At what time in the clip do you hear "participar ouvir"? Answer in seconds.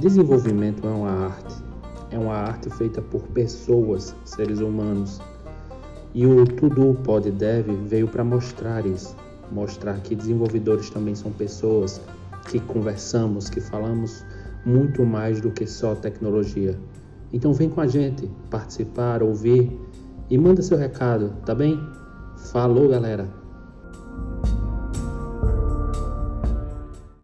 18.50-19.80